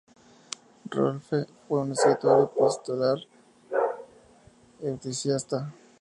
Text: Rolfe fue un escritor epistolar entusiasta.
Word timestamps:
Rolfe 0.89 1.45
fue 1.67 1.79
un 1.81 1.91
escritor 1.91 2.51
epistolar 2.57 3.19
entusiasta. 4.81 5.71